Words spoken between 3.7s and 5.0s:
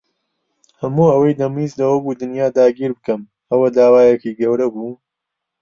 داوایەکی گەورە بوو؟